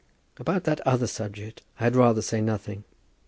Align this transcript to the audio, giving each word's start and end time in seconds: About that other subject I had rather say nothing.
About 0.37 0.63
that 0.63 0.81
other 0.81 1.05
subject 1.05 1.61
I 1.79 1.83
had 1.83 1.95
rather 1.95 2.23
say 2.23 2.41
nothing. 2.41 2.85